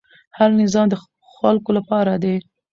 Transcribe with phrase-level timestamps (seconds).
[0.37, 0.95] هر نظام د
[1.37, 2.35] خلکو لپاره دی